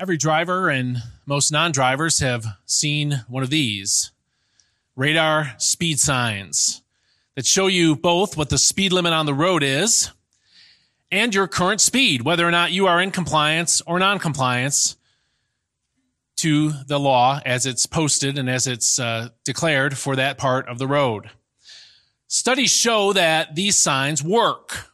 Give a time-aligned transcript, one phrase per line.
[0.00, 4.12] Every driver and most non drivers have seen one of these
[4.94, 6.82] radar speed signs
[7.34, 10.12] that show you both what the speed limit on the road is
[11.10, 14.96] and your current speed, whether or not you are in compliance or non compliance
[16.36, 20.78] to the law as it's posted and as it's uh, declared for that part of
[20.78, 21.28] the road.
[22.28, 24.92] Studies show that these signs work.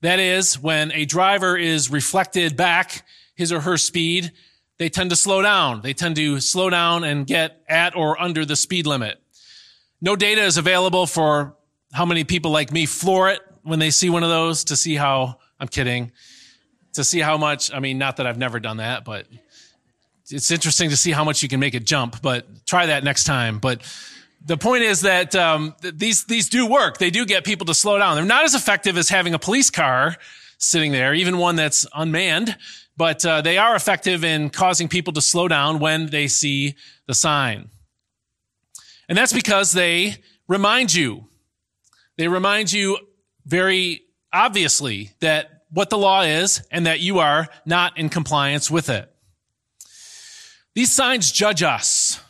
[0.00, 3.04] That is, when a driver is reflected back
[3.40, 4.30] his or her speed,
[4.78, 5.82] they tend to slow down.
[5.82, 9.20] They tend to slow down and get at or under the speed limit.
[10.00, 11.56] No data is available for
[11.92, 14.94] how many people like me floor it when they see one of those to see
[14.94, 16.12] how, I'm kidding,
[16.94, 19.26] to see how much, I mean, not that I've never done that, but
[20.30, 23.24] it's interesting to see how much you can make it jump, but try that next
[23.24, 23.58] time.
[23.58, 23.82] But
[24.44, 26.98] the point is that um, these these do work.
[26.98, 28.16] They do get people to slow down.
[28.16, 30.16] They're not as effective as having a police car
[30.58, 32.56] sitting there, even one that's unmanned
[33.00, 36.74] but uh, they are effective in causing people to slow down when they see
[37.06, 37.70] the sign.
[39.08, 40.16] And that's because they
[40.46, 41.26] remind you.
[42.18, 42.98] They remind you
[43.46, 44.02] very
[44.34, 49.10] obviously that what the law is and that you are not in compliance with it.
[50.74, 52.20] These signs judge us.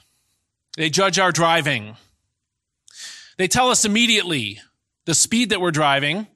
[0.77, 1.97] They judge our driving.
[3.39, 4.61] They tell us immediately
[5.05, 6.28] the speed that we're driving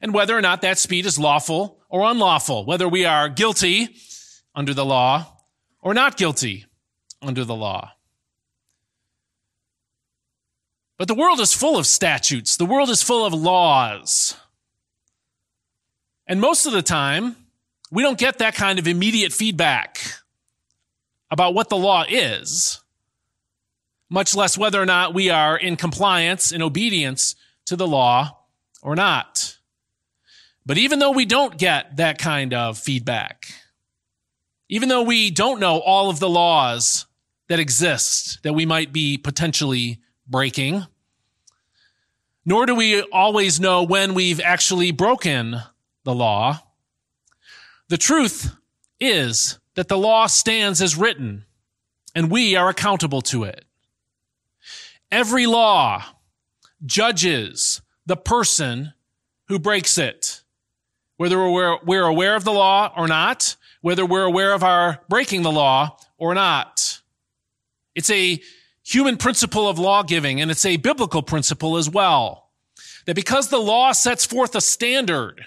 [0.00, 3.94] and whether or not that speed is lawful or unlawful, whether we are guilty
[4.54, 5.26] under the law
[5.80, 6.64] or not guilty
[7.20, 7.92] under the law.
[10.98, 12.56] But the world is full of statutes.
[12.56, 14.36] The world is full of laws.
[16.26, 17.36] And most of the time,
[17.90, 19.98] we don't get that kind of immediate feedback
[21.30, 22.80] about what the law is,
[24.08, 27.34] much less whether or not we are in compliance and obedience
[27.66, 28.38] to the law
[28.80, 29.58] or not.
[30.64, 33.52] But even though we don't get that kind of feedback,
[34.68, 37.06] even though we don't know all of the laws
[37.48, 40.86] that exist that we might be potentially breaking,
[42.44, 45.56] nor do we always know when we've actually broken
[46.04, 46.60] the law,
[47.88, 48.54] the truth
[49.00, 51.44] is that the law stands as written
[52.14, 53.64] and we are accountable to it.
[55.10, 56.04] Every law
[56.84, 58.92] judges the person
[59.48, 60.41] who breaks it
[61.22, 65.42] whether we're, we're aware of the law or not, whether we're aware of our breaking
[65.42, 67.00] the law or not.
[67.94, 68.42] It's a
[68.82, 72.50] human principle of law giving, and it's a biblical principle as well.
[73.06, 75.44] That because the law sets forth a standard,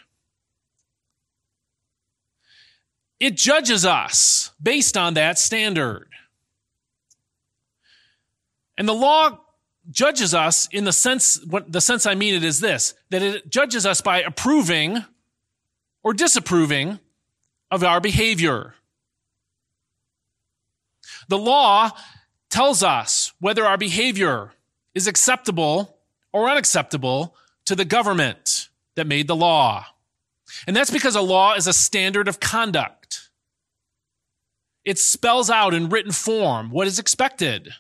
[3.20, 6.08] it judges us based on that standard.
[8.78, 9.40] And the law
[9.92, 13.50] judges us in the sense, what the sense I mean it is this, that it
[13.50, 15.04] judges us by approving
[16.06, 17.00] or disapproving
[17.72, 18.76] of our behavior.
[21.28, 21.90] The law
[22.52, 24.52] tells us whether our behavior
[24.94, 25.98] is acceptable
[26.32, 27.36] or unacceptable
[27.66, 29.88] to the government that made the law.
[30.68, 33.30] And that's because a law is a standard of conduct.
[34.86, 37.74] It spells out in written form what is expected.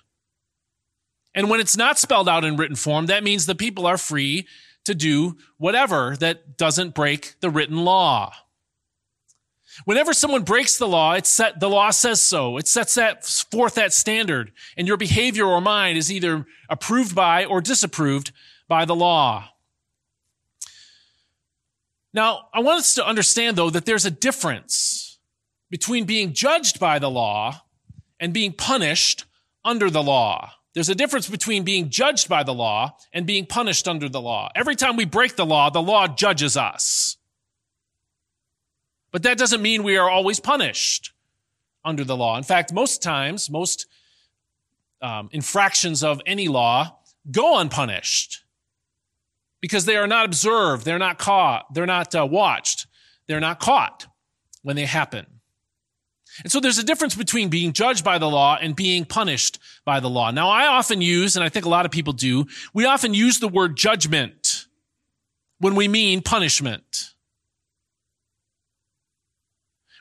[1.35, 4.47] And when it's not spelled out in written form, that means the people are free
[4.85, 8.33] to do whatever that doesn't break the written law.
[9.83, 12.57] Whenever someone breaks the law, it's set, the law says so.
[12.57, 17.43] It sets that forth that standard, and your behavior or mind is either approved by
[17.43, 18.31] or disapproved
[18.69, 19.49] by the law.
[22.13, 25.19] Now, I want us to understand though that there's a difference
[25.69, 27.63] between being judged by the law
[28.19, 29.25] and being punished
[29.65, 30.53] under the law.
[30.75, 34.51] There's a difference between being judged by the law and being punished under the law.
[34.53, 37.15] Every time we break the law, the law judges us.
[39.11, 41.13] But that doesn't mean we are always punished
[41.85, 42.37] under the law.
[42.37, 43.87] In fact, most times, most
[45.01, 46.97] um, infractions of any law
[47.31, 48.43] go unpunished
[49.61, 52.87] because they are not observed, they're not caught, they're not uh, watched,
[53.27, 54.07] they're not caught
[54.61, 55.25] when they happen.
[56.43, 59.99] And so there's a difference between being judged by the law and being punished by
[59.99, 60.31] the law.
[60.31, 63.39] Now, I often use, and I think a lot of people do, we often use
[63.39, 64.65] the word judgment
[65.59, 67.13] when we mean punishment.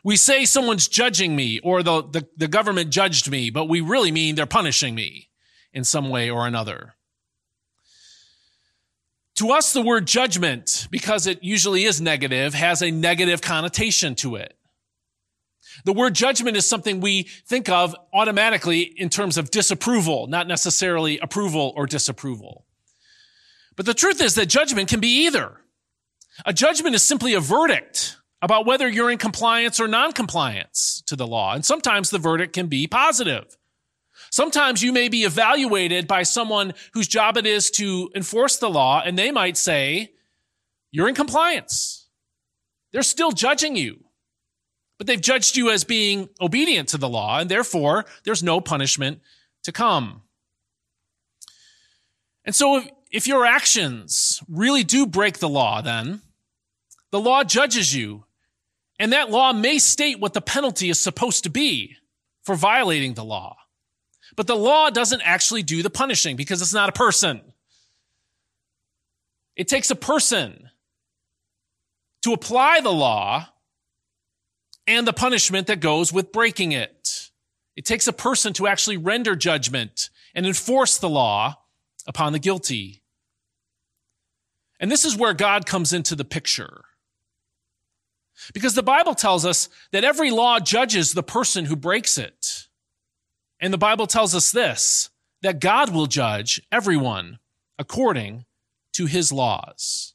[0.03, 4.11] We say someone's judging me or the, the, the government judged me, but we really
[4.11, 5.29] mean they're punishing me
[5.73, 6.95] in some way or another.
[9.37, 14.37] To us, the word judgment, because it usually is negative, has a negative connotation to
[14.37, 14.57] it.
[15.85, 21.19] The word judgment is something we think of automatically in terms of disapproval, not necessarily
[21.19, 22.67] approval or disapproval.
[23.77, 25.61] But the truth is that judgment can be either.
[26.47, 31.27] A judgment is simply a verdict about whether you're in compliance or non-compliance to the
[31.27, 31.55] law.
[31.55, 33.57] And sometimes the verdict can be positive.
[34.31, 39.03] Sometimes you may be evaluated by someone whose job it is to enforce the law,
[39.05, 40.13] and they might say,
[40.91, 42.09] you're in compliance.
[42.93, 44.04] They're still judging you,
[44.99, 49.21] but they've judged you as being obedient to the law, and therefore there's no punishment
[49.65, 50.23] to come.
[52.45, 56.21] And so if, if your actions really do break the law, then
[57.11, 58.25] the law judges you
[58.99, 61.97] and that law may state what the penalty is supposed to be
[62.45, 63.57] for violating the law.
[64.37, 67.41] But the law doesn't actually do the punishing because it's not a person.
[69.57, 70.71] It takes a person
[72.23, 73.49] to apply the law
[74.87, 77.31] and the punishment that goes with breaking it.
[77.77, 81.57] It takes a person to actually render judgment and enforce the law
[82.07, 83.03] upon the guilty.
[84.79, 86.85] And this is where God comes into the picture.
[88.53, 92.69] Because the Bible tells us that every law judges the person who breaks it.
[93.61, 95.11] And the Bible tells us this,
[95.43, 97.39] that God will judge everyone
[97.79, 98.45] according
[98.93, 100.15] to his laws.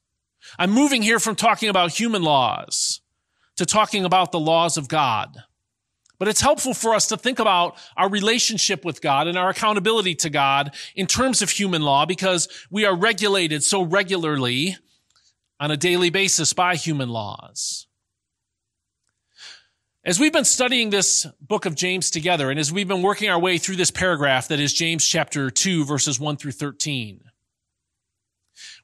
[0.57, 3.01] I'm moving here from talking about human laws
[3.59, 5.43] to talking about the laws of God.
[6.17, 10.15] But it's helpful for us to think about our relationship with God and our accountability
[10.15, 14.77] to God in terms of human law because we are regulated so regularly
[15.59, 17.87] on a daily basis by human laws.
[20.05, 23.39] As we've been studying this book of James together, and as we've been working our
[23.39, 27.19] way through this paragraph that is James chapter 2, verses 1 through 13,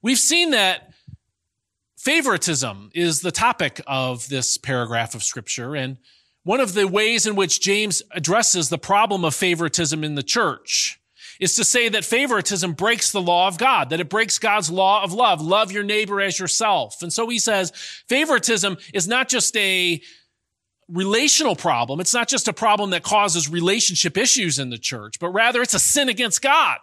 [0.02, 0.92] we've seen that
[2.06, 5.76] favoritism is the topic of this paragraph of scripture.
[5.76, 5.98] And
[6.44, 11.00] one of the ways in which James addresses the problem of favoritism in the church
[11.40, 15.04] is to say that favoritism breaks the law of God, that it breaks God's law
[15.04, 15.42] of love.
[15.42, 17.02] Love your neighbor as yourself.
[17.02, 17.72] And so he says
[18.08, 20.00] favoritism is not just a
[20.88, 22.00] relational problem.
[22.00, 25.74] It's not just a problem that causes relationship issues in the church, but rather it's
[25.74, 26.78] a sin against God.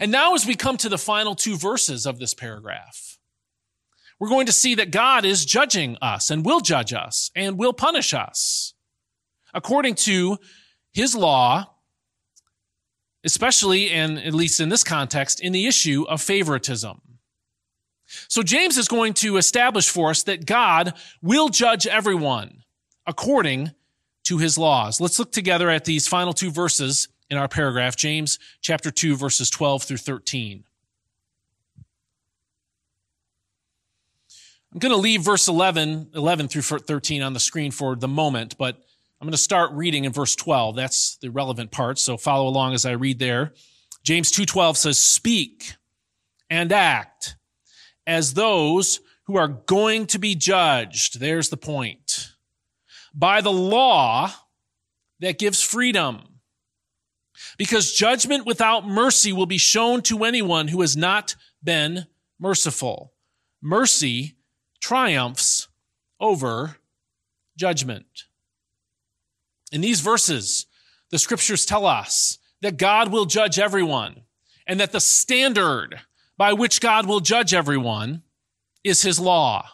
[0.00, 3.07] And now as we come to the final two verses of this paragraph,
[4.18, 7.72] we're going to see that God is judging us and will judge us and will
[7.72, 8.74] punish us
[9.54, 10.38] according to
[10.92, 11.70] his law,
[13.24, 17.00] especially and at least in this context, in the issue of favoritism.
[18.28, 22.64] So James is going to establish for us that God will judge everyone
[23.06, 23.72] according
[24.24, 25.00] to his laws.
[25.00, 29.50] Let's look together at these final two verses in our paragraph, James chapter 2 verses
[29.50, 30.64] 12 through 13.
[34.72, 38.56] I'm going to leave verse 11, 11 through 13 on the screen for the moment,
[38.58, 38.76] but
[39.20, 40.76] I'm going to start reading in verse 12.
[40.76, 43.52] That's the relevant part, so follow along as I read there.
[44.04, 45.74] James 2:12 says, "Speak
[46.48, 47.36] and act
[48.06, 51.20] as those who are going to be judged.
[51.20, 52.32] There's the point.
[53.14, 54.32] By the law
[55.20, 56.40] that gives freedom.
[57.58, 62.06] Because judgment without mercy will be shown to anyone who has not been
[62.38, 63.12] merciful.
[63.60, 64.37] Mercy
[64.80, 65.68] triumphs
[66.20, 66.76] over
[67.56, 68.24] judgment.
[69.72, 70.66] In these verses,
[71.10, 74.22] the scriptures tell us that God will judge everyone
[74.66, 76.00] and that the standard
[76.36, 78.22] by which God will judge everyone
[78.84, 79.68] is his law,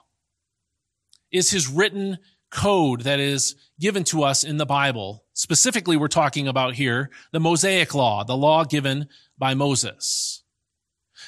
[1.31, 2.19] is his written
[2.51, 5.25] code that is given to us in the Bible.
[5.35, 10.43] Specifically, we're talking about here the Mosaic law, the law given by Moses.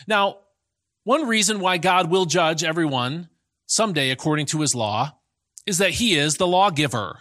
[0.07, 0.39] Now,
[1.05, 3.29] one reason why God will judge everyone
[3.67, 5.19] someday according to his law
[5.67, 7.19] is that he is the lawgiver.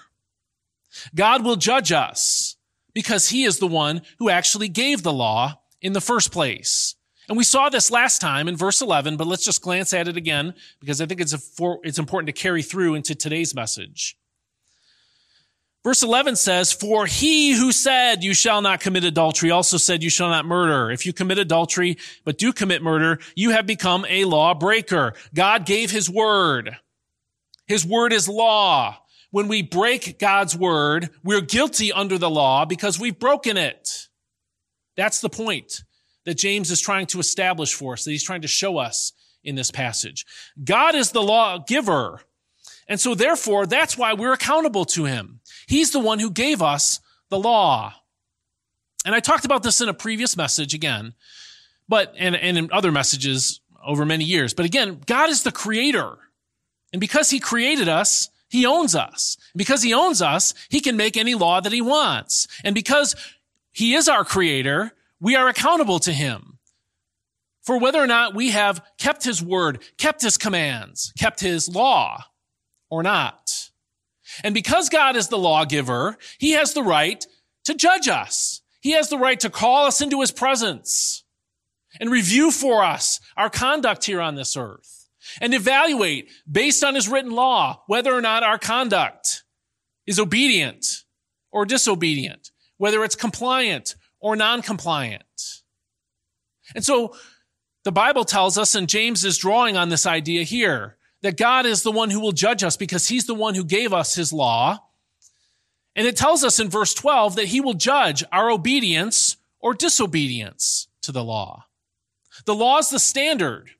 [1.13, 2.55] God will judge us
[2.93, 6.95] because he is the one who actually gave the law in the first place.
[7.27, 10.15] And we saw this last time in verse 11, but let's just glance at it
[10.15, 14.15] again because I think it's, for, it's important to carry through into today's message.
[15.85, 20.09] Verse 11 says, For he who said, You shall not commit adultery, also said, You
[20.09, 20.89] shall not murder.
[20.89, 25.13] If you commit adultery, but do commit murder, you have become a lawbreaker.
[25.35, 26.75] God gave his word.
[27.67, 28.97] His word is law.
[29.29, 34.07] When we break God's word, we're guilty under the law because we've broken it.
[34.97, 35.83] That's the point
[36.25, 39.13] that James is trying to establish for us, that he's trying to show us
[39.43, 40.25] in this passage.
[40.63, 42.21] God is the lawgiver.
[42.87, 45.41] And so therefore, that's why we're accountable to him.
[45.67, 47.93] He's the one who gave us the law.
[49.05, 51.13] And I talked about this in a previous message again,
[51.87, 54.53] but, and, and in other messages over many years.
[54.53, 56.17] But again, God is the creator.
[56.91, 59.37] And because he created us, he owns us.
[59.53, 62.47] And Because he owns us, he can make any law that he wants.
[62.63, 63.15] And because
[63.71, 66.55] he is our creator, we are accountable to him
[67.65, 72.23] for whether or not we have kept his word, kept his commands, kept his law
[72.89, 73.64] or not.
[74.43, 77.25] And because God is the lawgiver, he has the right
[77.65, 78.61] to judge us.
[78.81, 81.23] He has the right to call us into his presence
[81.99, 85.07] and review for us our conduct here on this earth
[85.41, 89.43] and evaluate based on his written law whether or not our conduct
[90.05, 90.85] is obedient
[91.51, 95.23] or disobedient, whether it's compliant or non-compliant.
[96.75, 97.15] And so
[97.83, 101.81] the Bible tells us, and James is drawing on this idea here, that God is
[101.81, 104.79] the one who will judge us because he's the one who gave us his law.
[105.95, 110.87] And it tells us in verse 12 that he will judge our obedience or disobedience
[111.01, 111.65] to the law.
[112.45, 113.71] The law is the standard.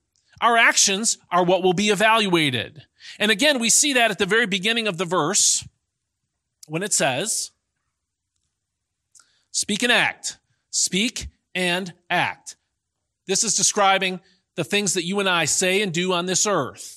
[0.42, 2.82] Our actions are what will be evaluated.
[3.20, 5.68] And again, we see that at the very beginning of the verse
[6.68, 7.52] when it says,
[9.52, 10.40] speak and act.
[10.72, 12.56] Speak and act.
[13.28, 14.20] This is describing
[14.56, 16.95] the things that you and I say and do on this earth.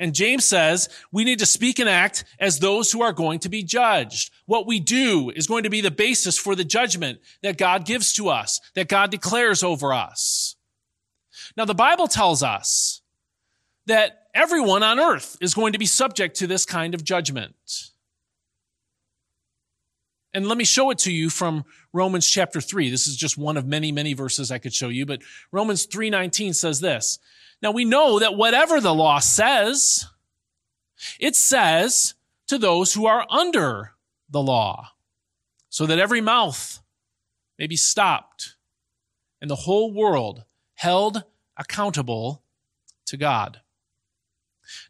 [0.00, 3.50] And James says we need to speak and act as those who are going to
[3.50, 4.32] be judged.
[4.46, 8.14] What we do is going to be the basis for the judgment that God gives
[8.14, 10.56] to us, that God declares over us.
[11.54, 13.02] Now, the Bible tells us
[13.86, 17.54] that everyone on earth is going to be subject to this kind of judgment.
[20.32, 22.90] And let me show it to you from Romans chapter 3.
[22.90, 26.54] This is just one of many, many verses I could show you, but Romans 3:19
[26.54, 27.18] says this.
[27.62, 30.06] Now we know that whatever the law says,
[31.18, 32.14] it says
[32.46, 33.92] to those who are under
[34.28, 34.92] the law,
[35.68, 36.80] so that every mouth
[37.58, 38.56] may be stopped
[39.40, 40.44] and the whole world
[40.74, 41.24] held
[41.56, 42.42] accountable
[43.06, 43.60] to God.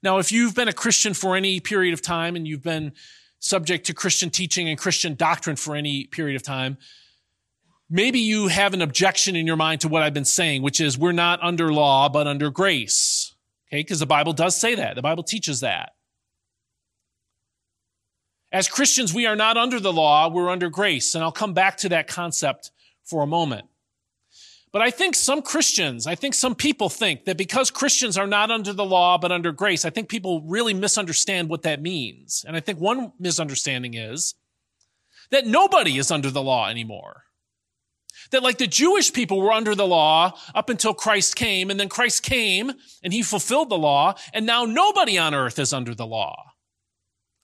[0.02, 2.92] Now, if you've been a Christian for any period of time and you've been
[3.40, 6.78] subject to Christian teaching and Christian doctrine for any period of time,
[7.88, 10.96] maybe you have an objection in your mind to what I've been saying, which is
[10.96, 13.34] we're not under law, but under grace.
[13.68, 14.94] Okay, because the Bible does say that.
[14.94, 15.94] The Bible teaches that.
[18.52, 21.14] As Christians, we are not under the law, we're under grace.
[21.14, 22.72] And I'll come back to that concept
[23.04, 23.66] for a moment.
[24.72, 28.52] But I think some Christians, I think some people think that because Christians are not
[28.52, 32.44] under the law, but under grace, I think people really misunderstand what that means.
[32.46, 34.34] And I think one misunderstanding is
[35.32, 37.24] that nobody is under the law anymore.
[38.30, 41.88] That like the Jewish people were under the law up until Christ came, and then
[41.88, 42.72] Christ came
[43.02, 46.52] and he fulfilled the law, and now nobody on earth is under the law.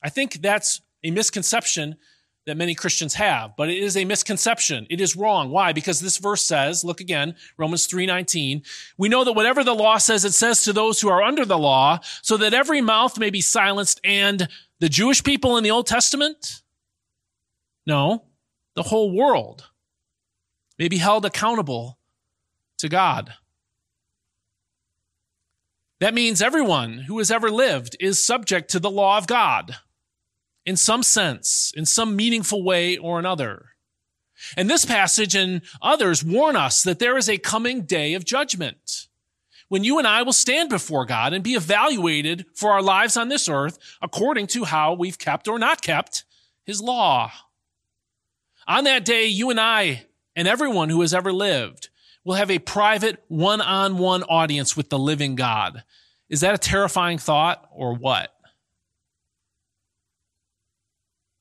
[0.01, 1.97] I think that's a misconception
[2.47, 4.87] that many Christians have, but it is a misconception.
[4.89, 5.51] It is wrong.
[5.51, 5.73] Why?
[5.73, 8.65] Because this verse says, look again, Romans 3:19,
[8.97, 11.59] we know that whatever the law says, it says to those who are under the
[11.59, 14.49] law, so that every mouth may be silenced and
[14.79, 16.63] the Jewish people in the Old Testament?
[17.85, 18.25] No,
[18.75, 19.65] the whole world
[20.79, 21.99] may be held accountable
[22.79, 23.33] to God.
[25.99, 29.77] That means everyone who has ever lived is subject to the law of God
[30.67, 33.71] in some sense, in some meaningful way or another.
[34.57, 39.07] And this passage and others warn us that there is a coming day of judgment
[39.69, 43.29] when you and I will stand before God and be evaluated for our lives on
[43.29, 46.25] this earth according to how we've kept or not kept
[46.65, 47.33] his law.
[48.69, 51.89] On that day, you and I and everyone who has ever lived
[52.25, 55.85] will have a private one-on-one audience with the living God.
[56.29, 58.36] Is that a terrifying thought or what?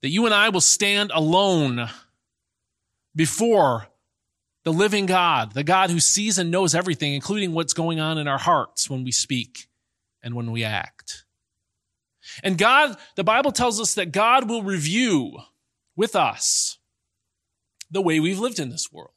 [0.06, 1.90] That you and I will stand alone
[3.16, 3.88] before
[4.64, 8.28] the living God, the God who sees and knows everything, including what's going on in
[8.28, 9.66] our hearts when we speak
[10.22, 11.26] and when we act.
[12.44, 15.40] And God, the Bible tells us that God will review
[15.96, 16.78] with us
[17.90, 19.10] the way we've lived in this world.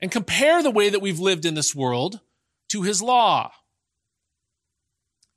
[0.00, 2.20] And compare the way that we've lived in this world
[2.68, 3.52] to his law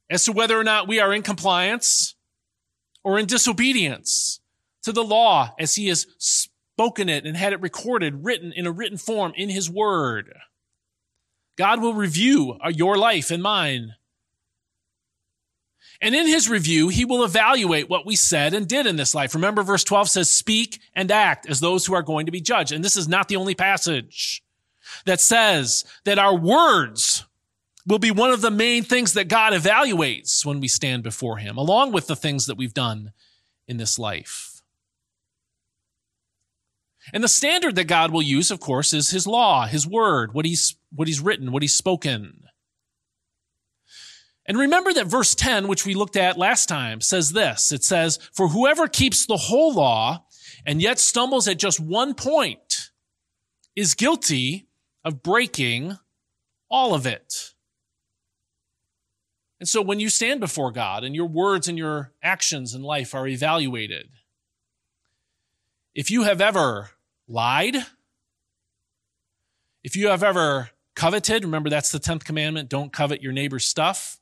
[0.09, 2.15] as to whether or not we are in compliance
[3.03, 4.39] or in disobedience
[4.83, 8.71] to the law as he has spoken it and had it recorded, written in a
[8.71, 10.33] written form in his word.
[11.57, 13.95] God will review uh, your life and mine
[16.01, 19.35] and in his review, he will evaluate what we said and did in this life.
[19.35, 22.71] Remember verse 12 says, speak and act as those who are going to be judged.
[22.71, 24.41] And this is not the only passage
[25.05, 27.25] that says that our words
[27.85, 31.57] will be one of the main things that God evaluates when we stand before him,
[31.57, 33.13] along with the things that we've done
[33.67, 34.61] in this life.
[37.13, 40.45] And the standard that God will use, of course, is his law, his word, what
[40.45, 42.43] he's, what he's written, what he's spoken.
[44.45, 47.71] And remember that verse 10, which we looked at last time, says this.
[47.71, 50.25] It says, For whoever keeps the whole law
[50.65, 52.91] and yet stumbles at just one point
[53.75, 54.67] is guilty
[55.03, 55.97] of breaking
[56.69, 57.53] all of it.
[59.59, 63.13] And so when you stand before God and your words and your actions in life
[63.13, 64.09] are evaluated,
[65.93, 66.91] if you have ever
[67.27, 67.75] lied,
[69.83, 74.19] if you have ever coveted, remember that's the 10th commandment don't covet your neighbor's stuff.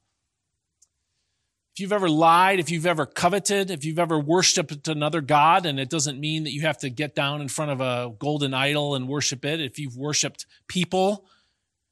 [1.74, 5.80] If you've ever lied, if you've ever coveted, if you've ever worshiped another God, and
[5.80, 8.96] it doesn't mean that you have to get down in front of a golden idol
[8.96, 9.62] and worship it.
[9.62, 11.28] If you've worshiped people,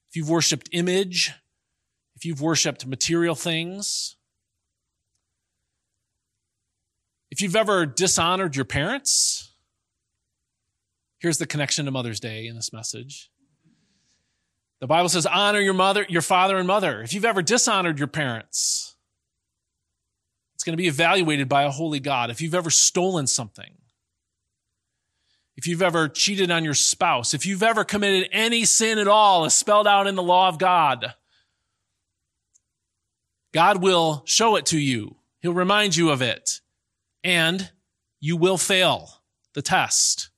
[0.09, 1.33] if you've worshiped image,
[2.25, 4.15] you've worshiped material things,
[7.31, 9.53] if you've ever dishonored your parents,
[11.19, 13.29] here's the connection to Mother's Day in this message.
[14.79, 17.01] The Bible says, honor your mother, your father and mother.
[17.01, 18.95] If you've ever dishonored your parents,
[20.53, 22.29] it's going to be evaluated by a holy God.
[22.29, 23.73] If you've ever stolen something,
[25.57, 29.45] if you've ever cheated on your spouse, if you've ever committed any sin at all
[29.45, 31.15] as spelled out in the law of God,
[33.55, 35.15] God will show it to you.
[35.39, 36.59] He'll remind you of it.
[37.23, 37.71] And
[38.19, 39.21] you will fail
[39.53, 40.29] the test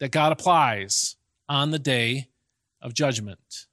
[0.00, 2.30] that God applies on the day
[2.80, 3.66] of judgment.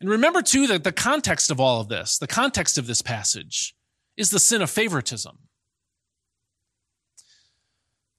[0.00, 3.74] And remember, too, that the context of all of this, the context of this passage,
[4.16, 5.36] is the sin of favoritism.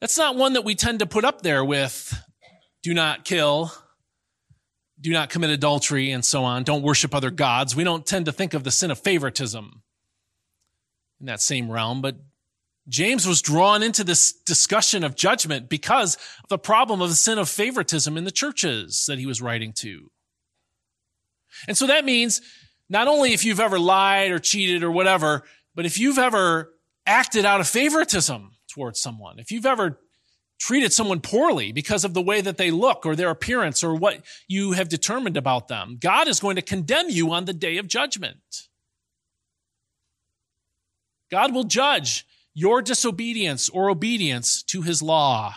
[0.02, 2.22] That's not one that we tend to put up there with
[2.84, 3.72] do not kill,
[5.00, 6.64] do not commit adultery, and so on.
[6.64, 7.76] Don't worship other gods.
[7.76, 9.84] We don't tend to think of the sin of favoritism
[11.20, 12.18] in that same realm, but
[12.90, 17.38] James was drawn into this discussion of judgment because of the problem of the sin
[17.38, 20.10] of favoritism in the churches that he was writing to.
[21.68, 22.42] And so that means
[22.90, 25.44] not only if you've ever lied or cheated or whatever,
[25.76, 26.74] but if you've ever
[27.06, 30.00] acted out of favoritism towards someone, if you've ever
[30.60, 34.24] treated someone poorly because of the way that they look or their appearance or what
[34.48, 37.88] you have determined about them, God is going to condemn you on the day of
[37.88, 38.68] judgment.
[41.30, 45.56] God will judge your disobedience or obedience to his law.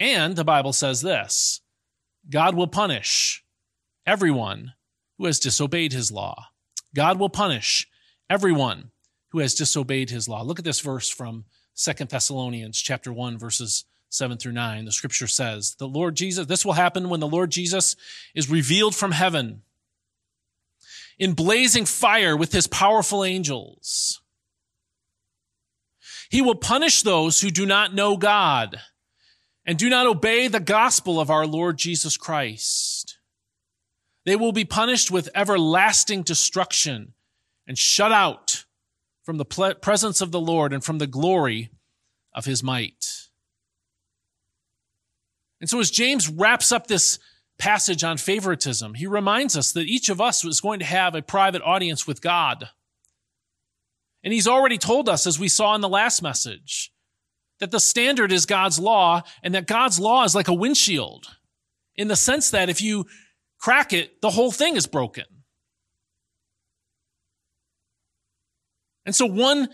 [0.00, 1.60] And the Bible says this
[2.28, 3.44] God will punish
[4.06, 4.74] everyone
[5.18, 6.46] who has disobeyed his law.
[6.94, 7.88] God will punish
[8.28, 8.90] everyone
[9.28, 10.42] who has disobeyed his law.
[10.42, 14.84] Look at this verse from Second Thessalonians chapter 1 verses 7 through 9.
[14.84, 17.96] The scripture says, "The Lord Jesus, this will happen when the Lord Jesus
[18.34, 19.62] is revealed from heaven
[21.18, 24.20] in blazing fire with his powerful angels.
[26.30, 28.80] He will punish those who do not know God
[29.64, 33.18] and do not obey the gospel of our Lord Jesus Christ.
[34.24, 37.14] They will be punished with everlasting destruction
[37.66, 38.64] and shut out
[39.24, 41.70] from the presence of the Lord and from the glory
[42.34, 43.28] of his might.
[45.60, 47.18] And so, as James wraps up this
[47.58, 51.22] passage on favoritism, he reminds us that each of us is going to have a
[51.22, 52.68] private audience with God.
[54.22, 56.92] And he's already told us, as we saw in the last message,
[57.60, 61.26] that the standard is God's law and that God's law is like a windshield
[61.96, 63.06] in the sense that if you
[63.58, 65.24] crack it, the whole thing is broken.
[69.06, 69.68] And so one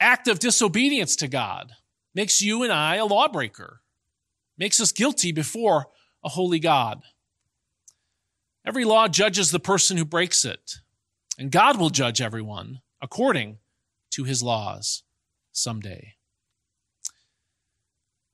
[0.00, 1.72] act of disobedience to God
[2.14, 3.80] makes you and I a lawbreaker,
[4.56, 5.86] makes us guilty before
[6.24, 7.02] a holy God.
[8.66, 10.76] Every law judges the person who breaks it,
[11.38, 13.58] and God will judge everyone according
[14.10, 15.04] to his laws
[15.52, 16.14] someday.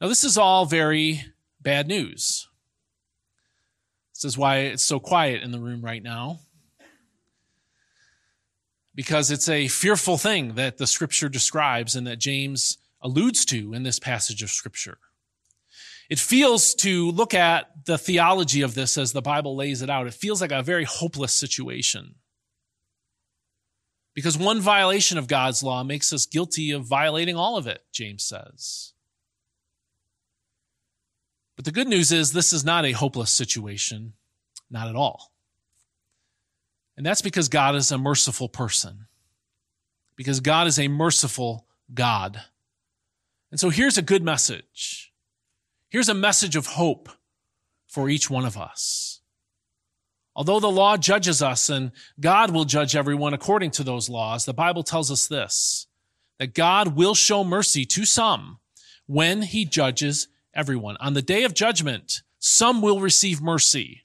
[0.00, 1.24] Now, this is all very
[1.60, 2.48] bad news.
[4.14, 6.40] This is why it's so quiet in the room right now.
[8.94, 13.82] Because it's a fearful thing that the scripture describes and that James alludes to in
[13.82, 14.98] this passage of scripture.
[16.10, 20.06] It feels to look at the theology of this as the Bible lays it out,
[20.06, 22.16] it feels like a very hopeless situation.
[24.14, 28.22] Because one violation of God's law makes us guilty of violating all of it, James
[28.22, 28.92] says.
[31.56, 34.14] But the good news is this is not a hopeless situation,
[34.70, 35.33] not at all.
[36.96, 39.06] And that's because God is a merciful person,
[40.16, 42.40] because God is a merciful God.
[43.50, 45.12] And so here's a good message.
[45.88, 47.08] Here's a message of hope
[47.86, 49.20] for each one of us.
[50.36, 54.54] Although the law judges us and God will judge everyone according to those laws, the
[54.54, 55.86] Bible tells us this
[56.40, 58.58] that God will show mercy to some
[59.06, 60.96] when he judges everyone.
[60.98, 64.03] On the day of judgment, some will receive mercy.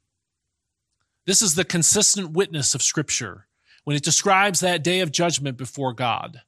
[1.29, 3.45] This is the consistent witness of Scripture
[3.83, 6.41] when it describes that day of judgment before God.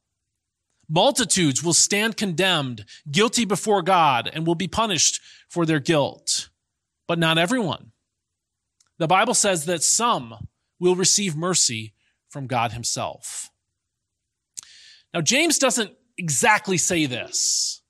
[0.88, 6.48] Multitudes will stand condemned, guilty before God, and will be punished for their guilt.
[7.06, 7.92] But not everyone.
[8.98, 10.48] The Bible says that some
[10.80, 11.94] will receive mercy
[12.28, 13.50] from God himself.
[15.14, 17.82] Now, James doesn't exactly say this,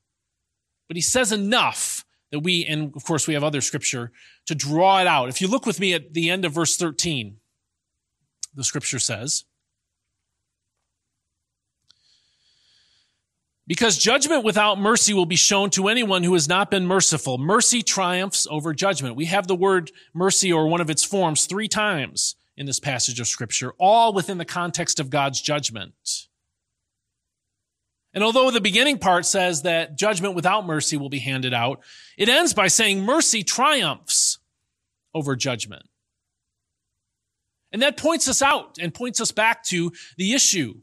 [0.88, 4.10] but he says enough that we, and of course we have other scripture
[4.46, 5.28] to draw it out.
[5.28, 7.36] If you look with me at the end of verse 13,
[8.54, 9.44] the scripture says,
[13.66, 17.38] Because judgment without mercy will be shown to anyone who has not been merciful.
[17.38, 19.14] Mercy triumphs over judgment.
[19.14, 23.20] We have the word mercy or one of its forms three times in this passage
[23.20, 25.94] of scripture, all within the context of God's judgment.
[28.14, 31.80] And although the beginning part says that judgment without mercy will be handed out,
[32.18, 34.38] it ends by saying mercy triumphs
[35.14, 35.84] over judgment.
[37.72, 40.74] And that points us out and points us back to the issue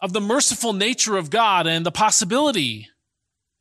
[0.00, 2.88] of the merciful nature of God and the possibility,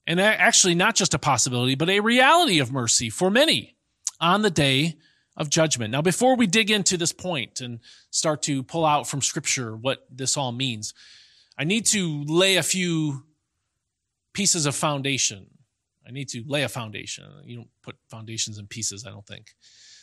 [0.05, 3.75] and actually not just a possibility, but a reality of mercy for many
[4.21, 4.97] on the day
[5.35, 5.91] of judgment.
[5.91, 7.79] Now, before we dig into this point and
[8.11, 10.93] start to pull out from scripture what this all means,
[11.59, 13.25] I need to lay a few
[14.33, 15.45] pieces of foundation.
[16.07, 17.25] I need to lay a foundation.
[17.43, 19.51] You don't put foundations in pieces, I don't think.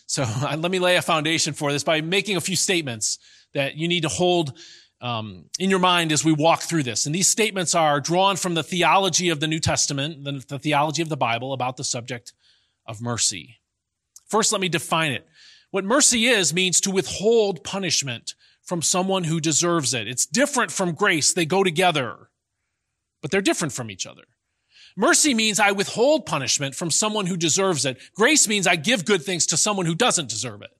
[0.07, 3.19] So let me lay a foundation for this by making a few statements
[3.55, 4.59] that you need to hold
[5.01, 7.07] um, in your mind as we walk through this.
[7.07, 11.01] And these statements are drawn from the theology of the New Testament, the, the theology
[11.01, 12.35] of the Bible about the subject
[12.87, 13.57] of mercy.
[14.27, 15.27] First, let me define it.
[15.71, 18.35] What mercy is means to withhold punishment
[18.67, 20.09] from someone who deserves it.
[20.09, 21.33] It's different from grace.
[21.33, 22.29] They go together,
[23.23, 24.25] but they're different from each other.
[24.97, 27.99] Mercy means I withhold punishment from someone who deserves it.
[28.15, 30.71] Grace means I give good things to someone who doesn't deserve it.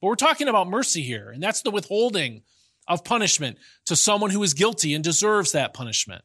[0.00, 2.42] But we're talking about mercy here, and that's the withholding
[2.88, 6.24] of punishment to someone who is guilty and deserves that punishment.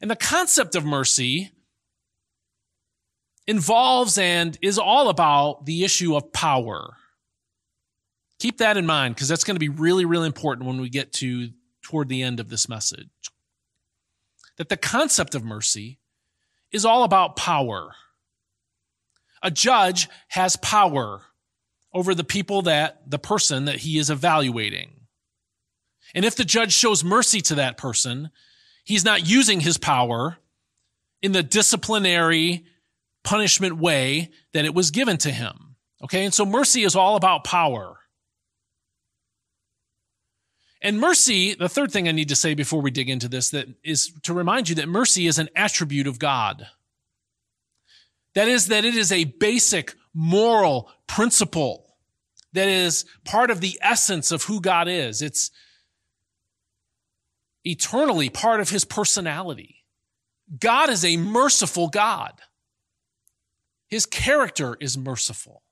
[0.00, 1.50] And the concept of mercy
[3.46, 6.96] involves and is all about the issue of power.
[8.44, 11.14] Keep that in mind because that's going to be really, really important when we get
[11.14, 11.48] to
[11.80, 13.08] toward the end of this message.
[14.58, 15.98] That the concept of mercy
[16.70, 17.94] is all about power.
[19.42, 21.22] A judge has power
[21.94, 24.90] over the people that the person that he is evaluating.
[26.14, 28.28] And if the judge shows mercy to that person,
[28.84, 30.36] he's not using his power
[31.22, 32.66] in the disciplinary
[33.22, 35.76] punishment way that it was given to him.
[36.02, 36.26] Okay.
[36.26, 38.00] And so mercy is all about power.
[40.84, 43.68] And mercy, the third thing I need to say before we dig into this, that
[43.82, 46.66] is to remind you that mercy is an attribute of God.
[48.34, 51.96] That is, that it is a basic moral principle
[52.52, 55.22] that is part of the essence of who God is.
[55.22, 55.50] It's
[57.64, 59.84] eternally part of his personality.
[60.60, 62.32] God is a merciful God.
[63.88, 65.63] His character is merciful.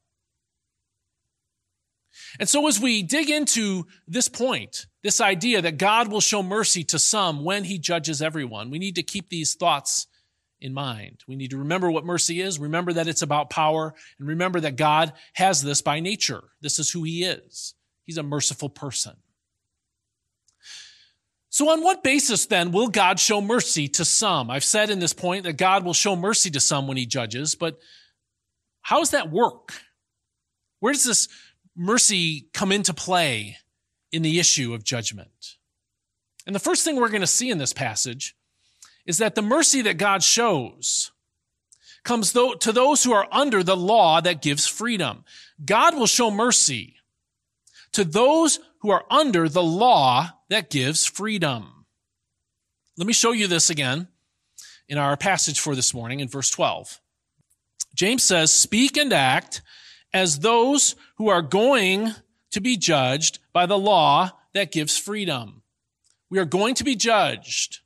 [2.38, 6.84] And so as we dig into this point, this idea that God will show mercy
[6.84, 10.06] to some when he judges everyone, we need to keep these thoughts
[10.60, 11.20] in mind.
[11.26, 14.76] We need to remember what mercy is, remember that it's about power, and remember that
[14.76, 16.42] God has this by nature.
[16.60, 17.74] This is who He is.
[18.04, 19.14] He's a merciful person.
[21.50, 24.50] So, on what basis then will God show mercy to some?
[24.50, 27.56] I've said in this point that God will show mercy to some when He judges,
[27.56, 27.78] but
[28.80, 29.72] how does that work?
[30.80, 31.28] Where does this
[31.76, 33.56] mercy come into play
[34.10, 35.56] in the issue of judgment?
[36.46, 38.34] And the first thing we're going to see in this passage
[39.06, 41.12] is that the mercy that God shows
[42.04, 45.24] comes to those who are under the law that gives freedom.
[45.64, 46.96] God will show mercy
[47.92, 51.86] to those who are under the law that gives freedom.
[52.96, 54.08] Let me show you this again
[54.88, 57.00] in our passage for this morning in verse 12.
[57.94, 59.62] James says, speak and act
[60.12, 62.12] as those who are going
[62.50, 65.62] to be judged by the law that gives freedom.
[66.28, 67.78] We are going to be judged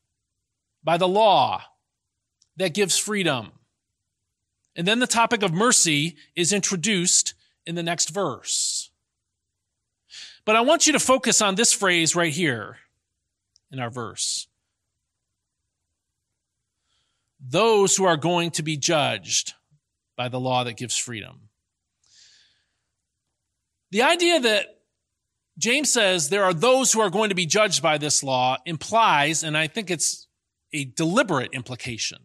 [0.83, 1.63] by the law
[2.57, 3.53] that gives freedom.
[4.75, 7.35] And then the topic of mercy is introduced
[7.67, 8.91] in the next verse.
[10.47, 12.79] But I want you to focus on this phrase right here
[13.71, 14.49] in our verse.
[17.39, 19.53] Those who are going to be judged
[20.17, 21.46] by the law that gives freedom.
[23.91, 24.67] The idea that
[25.59, 29.43] James says there are those who are going to be judged by this law implies,
[29.43, 30.27] and I think it's
[30.73, 32.19] a deliberate implication.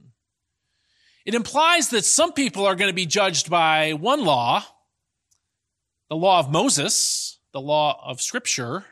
[1.26, 4.63] It implies that some people are going to be judged by one law,
[6.10, 8.86] the law of Moses, the law of scripture,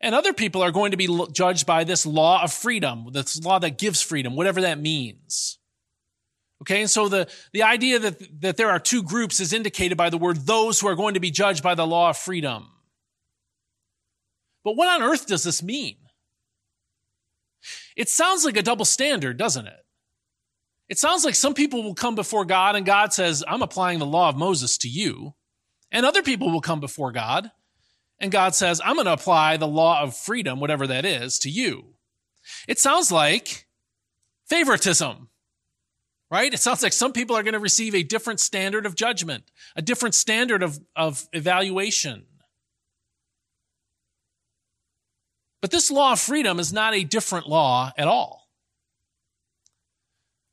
[0.00, 3.58] and other people are going to be judged by this law of freedom, this law
[3.58, 5.58] that gives freedom, whatever that means.
[6.62, 10.10] Okay, and so the, the idea that, that there are two groups is indicated by
[10.10, 12.68] the word those who are going to be judged by the law of freedom.
[14.62, 15.96] But what on earth does this mean?
[17.96, 19.84] It sounds like a double standard, doesn't it?
[20.88, 24.06] It sounds like some people will come before God and God says, I'm applying the
[24.06, 25.34] law of Moses to you.
[25.90, 27.50] And other people will come before God
[28.20, 31.50] and God says, I'm going to apply the law of freedom, whatever that is, to
[31.50, 31.94] you.
[32.68, 33.66] It sounds like
[34.46, 35.28] favoritism,
[36.32, 36.54] right?
[36.54, 39.44] It sounds like some people are going to receive a different standard of judgment,
[39.76, 42.24] a different standard of, of evaluation.
[45.60, 48.48] But this law of freedom is not a different law at all.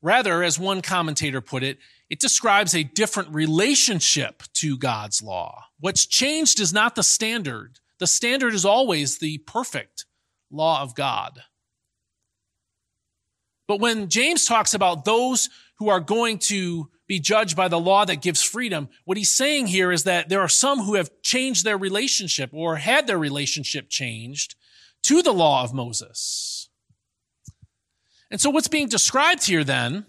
[0.02, 1.78] Rather, as one commentator put it,
[2.10, 5.64] it describes a different relationship to God's law.
[5.78, 7.78] What's changed is not the standard.
[8.00, 10.04] The standard is always the perfect
[10.50, 11.40] law of God.
[13.66, 15.48] But when James talks about those
[15.80, 19.66] who are going to be judged by the law that gives freedom, what he's saying
[19.66, 23.88] here is that there are some who have changed their relationship or had their relationship
[23.88, 24.54] changed
[25.02, 26.68] to the law of Moses.
[28.30, 30.04] And so what's being described here then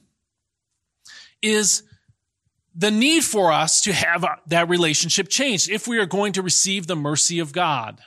[1.42, 1.84] is
[2.76, 6.86] the need for us to have that relationship changed if we are going to receive
[6.86, 8.02] the mercy of God.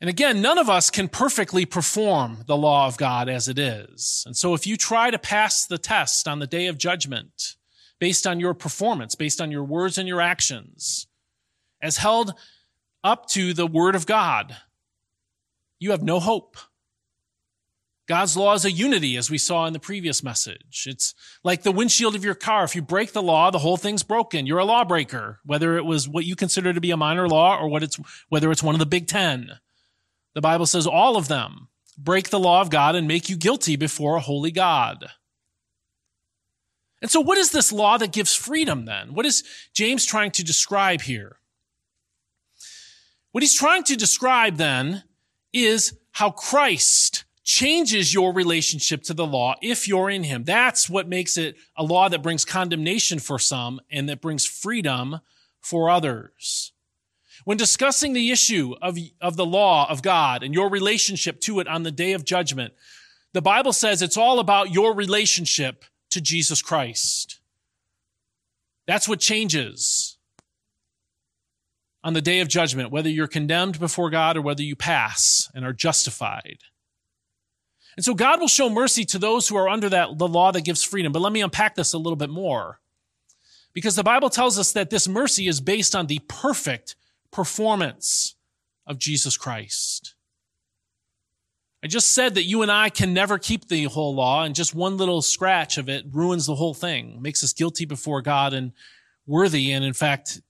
[0.00, 4.22] And again, none of us can perfectly perform the law of God as it is.
[4.26, 7.56] And so if you try to pass the test on the day of judgment
[7.98, 11.08] based on your performance, based on your words and your actions,
[11.82, 12.34] as held
[13.02, 14.56] up to the word of God,
[15.80, 16.56] you have no hope.
[18.06, 20.84] God's law is a unity, as we saw in the previous message.
[20.86, 22.64] It's like the windshield of your car.
[22.64, 24.46] If you break the law, the whole thing's broken.
[24.46, 27.68] You're a lawbreaker, whether it was what you consider to be a minor law or
[27.68, 29.58] what it's, whether it's one of the big ten.
[30.38, 33.74] The Bible says all of them break the law of God and make you guilty
[33.74, 35.10] before a holy God.
[37.02, 39.14] And so what is this law that gives freedom then?
[39.14, 39.42] What is
[39.74, 41.40] James trying to describe here?
[43.32, 45.02] What he's trying to describe then
[45.52, 50.44] is how Christ changes your relationship to the law if you're in him.
[50.44, 55.18] That's what makes it a law that brings condemnation for some and that brings freedom
[55.60, 56.70] for others.
[57.48, 61.66] When discussing the issue of, of the law of God and your relationship to it
[61.66, 62.74] on the day of judgment,
[63.32, 67.40] the Bible says it's all about your relationship to Jesus Christ.
[68.86, 70.18] That's what changes
[72.04, 75.64] on the day of judgment, whether you're condemned before God or whether you pass and
[75.64, 76.58] are justified.
[77.96, 80.66] And so God will show mercy to those who are under that, the law that
[80.66, 81.12] gives freedom.
[81.12, 82.80] But let me unpack this a little bit more.
[83.72, 86.94] Because the Bible tells us that this mercy is based on the perfect
[87.30, 88.36] performance
[88.86, 90.14] of Jesus Christ.
[91.82, 94.74] I just said that you and I can never keep the whole law, and just
[94.74, 98.72] one little scratch of it ruins the whole thing, makes us guilty before God and
[99.26, 100.40] worthy, and in fact,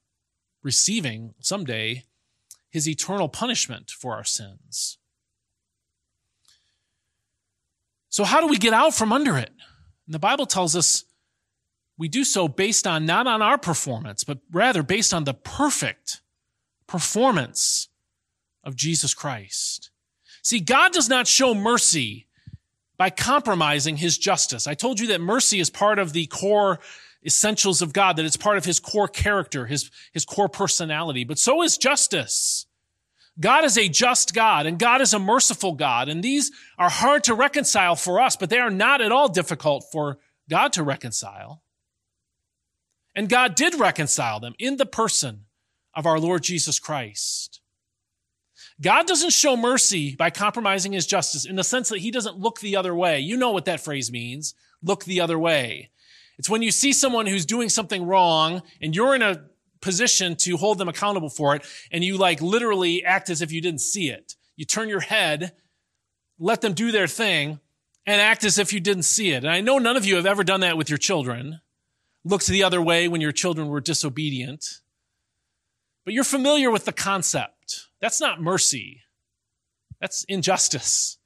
[0.62, 2.04] receiving someday
[2.70, 4.98] his eternal punishment for our sins.
[8.08, 9.50] So, how do we get out from under it?
[10.06, 11.04] And the Bible tells us
[11.98, 16.22] we do so based on not on our performance, but rather based on the perfect
[16.88, 17.88] performance
[18.64, 19.90] of Jesus Christ.
[20.42, 22.26] See, God does not show mercy
[22.96, 24.66] by compromising his justice.
[24.66, 26.80] I told you that mercy is part of the core
[27.24, 31.38] essentials of God, that it's part of his core character, his, his core personality, but
[31.38, 32.66] so is justice.
[33.38, 36.08] God is a just God and God is a merciful God.
[36.08, 39.84] And these are hard to reconcile for us, but they are not at all difficult
[39.92, 40.18] for
[40.50, 41.62] God to reconcile.
[43.14, 45.44] And God did reconcile them in the person
[45.94, 47.60] of our Lord Jesus Christ.
[48.80, 52.60] God doesn't show mercy by compromising his justice in the sense that he doesn't look
[52.60, 53.18] the other way.
[53.20, 54.54] You know what that phrase means.
[54.82, 55.90] Look the other way.
[56.38, 59.44] It's when you see someone who's doing something wrong and you're in a
[59.80, 63.60] position to hold them accountable for it, and you like literally act as if you
[63.60, 64.36] didn't see it.
[64.56, 65.52] You turn your head,
[66.38, 67.60] let them do their thing,
[68.06, 69.44] and act as if you didn't see it.
[69.44, 71.60] And I know none of you have ever done that with your children.
[72.24, 74.80] Looked the other way when your children were disobedient.
[76.08, 77.88] But you're familiar with the concept.
[78.00, 79.02] That's not mercy.
[80.00, 81.18] That's injustice.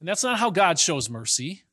[0.00, 1.64] And that's not how God shows mercy.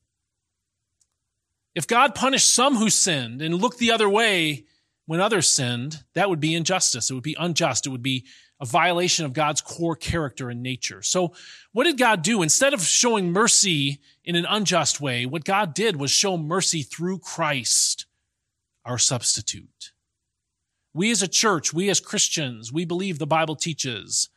[1.76, 4.66] If God punished some who sinned and looked the other way,
[5.06, 7.10] when others sinned, that would be injustice.
[7.10, 7.88] It would be unjust.
[7.88, 8.26] It would be
[8.60, 11.02] a violation of God's core character and nature.
[11.02, 11.34] So
[11.72, 12.42] what did God do?
[12.42, 17.20] Instead of showing mercy in an unjust way, what God did was show mercy through
[17.20, 18.08] Christ,
[18.84, 19.94] our substitute.
[20.96, 24.30] We as a church, we as Christians, we believe the Bible teaches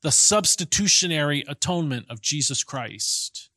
[0.00, 3.50] the substitutionary atonement of Jesus Christ.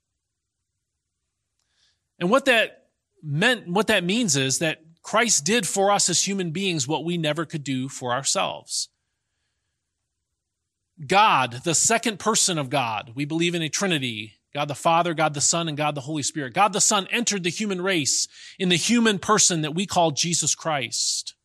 [2.19, 2.87] And what that
[3.23, 7.17] meant, what that means is that Christ did for us as human beings what we
[7.17, 8.89] never could do for ourselves.
[11.07, 14.33] God, the second person of God, we believe in a Trinity.
[14.53, 16.53] God the Father, God the Son, and God the Holy Spirit.
[16.53, 20.55] God the Son entered the human race in the human person that we call Jesus
[20.55, 21.35] Christ.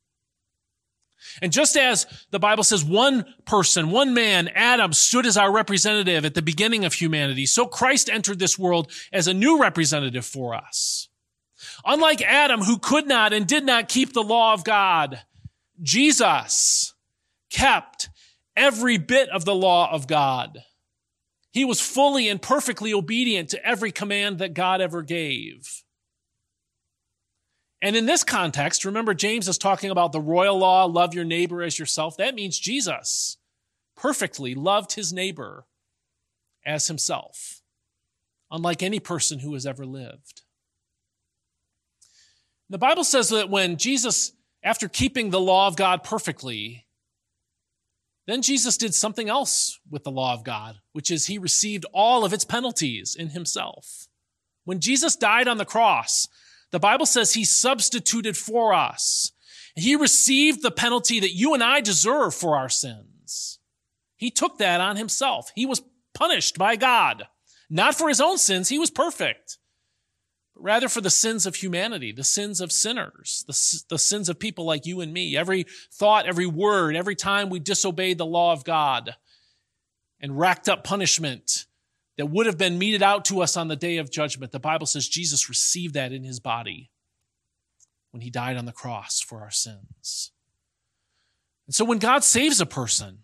[1.43, 6.25] And just as the Bible says one person, one man, Adam, stood as our representative
[6.25, 10.55] at the beginning of humanity, so Christ entered this world as a new representative for
[10.55, 11.09] us.
[11.85, 15.23] Unlike Adam, who could not and did not keep the law of God,
[15.83, 16.95] Jesus
[17.51, 18.11] kept
[18.57, 20.63] every bit of the law of God.
[21.53, 25.84] He was fully and perfectly obedient to every command that God ever gave.
[27.85, 31.63] And in this context, remember James is talking about the royal law, love your neighbor
[31.63, 32.17] as yourself.
[32.17, 33.37] That means Jesus
[33.95, 35.67] perfectly loved his neighbor
[36.65, 37.61] as himself,
[38.51, 40.41] unlike any person who has ever lived.
[42.71, 46.87] The Bible says that when Jesus, after keeping the law of God perfectly,
[48.27, 52.25] then Jesus did something else with the law of God, which is he received all
[52.25, 54.09] of its penalties in himself.
[54.65, 56.29] When Jesus died on the cross,
[56.75, 59.31] the Bible says he substituted for us.
[59.77, 63.61] He received the penalty that you and I deserve for our sins.
[64.17, 65.53] He took that on himself.
[65.55, 65.83] He was
[66.15, 67.29] punished by God,
[67.71, 68.71] not for his own sins.
[68.71, 69.57] He was perfect,
[70.53, 74.41] but rather for the sins of humanity, the sins of sinners, the, the sins of
[74.41, 75.37] people like you and me.
[75.37, 79.15] Every thought, every word, every time we disobeyed the law of God
[80.19, 81.67] and racked up punishment
[82.17, 84.53] that would have been meted out to us on the day of judgment.
[84.53, 86.91] The Bible says Jesus received that in his body
[88.13, 90.31] when he died on the cross for our sins.
[91.67, 93.19] And so when God saves a person,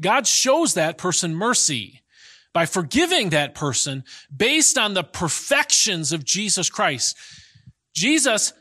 [0.00, 2.02] God shows that person mercy
[2.52, 7.16] by forgiving that person based on the perfections of Jesus Christ.
[7.94, 8.52] Jesus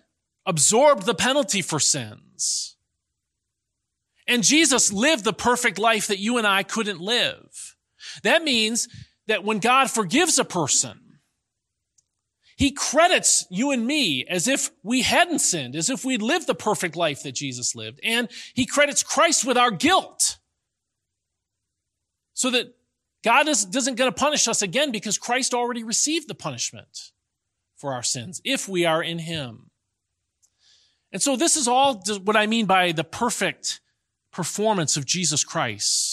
[0.46, 2.76] absorbed the penalty for sins.
[4.28, 7.73] And Jesus lived the perfect life that you and I couldn't live.
[8.22, 8.88] That means
[9.28, 11.00] that when God forgives a person,
[12.56, 16.56] he credits you and me as if we hadn't sinned, as if we'd lived the
[16.56, 18.00] perfect life that Jesus lived.
[18.04, 20.38] And he credits Christ with our guilt.
[22.34, 22.74] So that
[23.24, 27.12] God is, doesn't going to punish us again because Christ already received the punishment
[27.76, 29.70] for our sins if we are in him.
[31.12, 33.82] And so this is all what I mean by the perfect
[34.32, 36.13] performance of Jesus Christ.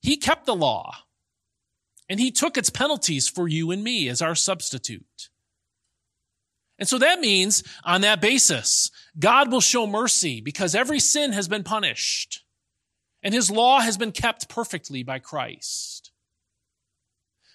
[0.00, 0.94] He kept the law,
[2.08, 5.28] and he took its penalties for you and me as our substitute.
[6.78, 11.48] And so that means on that basis, God will show mercy because every sin has
[11.48, 12.44] been punished
[13.22, 16.12] and his law has been kept perfectly by Christ.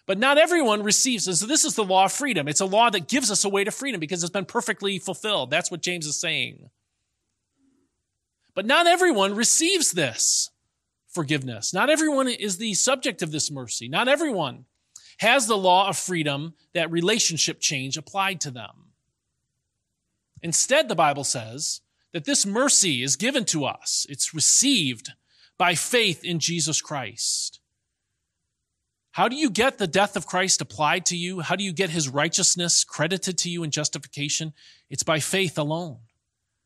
[0.06, 1.40] But not everyone receives this.
[1.40, 2.50] So this is the law of freedom.
[2.50, 5.50] It's a law that gives us a way to freedom because it's been perfectly fulfilled.
[5.50, 6.70] That's what James is saying.
[8.54, 10.50] But not everyone receives this
[11.14, 11.74] forgiveness.
[11.74, 13.88] Not everyone is the subject of this mercy.
[13.88, 14.66] Not everyone
[15.20, 18.92] has the law of freedom, that relationship change applied to them.
[20.42, 24.06] Instead, the Bible says that this mercy is given to us.
[24.10, 25.12] It's received
[25.58, 27.60] by faith in Jesus Christ.
[29.12, 31.42] How do you get the death of Christ applied to you?
[31.42, 34.54] How do you get his righteousness credited to you in justification?
[34.90, 36.00] It's by faith alone.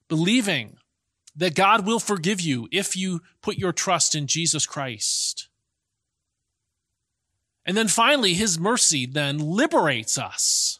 [0.07, 0.77] Believing
[1.37, 5.47] that God will forgive you if you put your trust in Jesus Christ.
[7.65, 10.79] And then finally, his mercy then liberates us.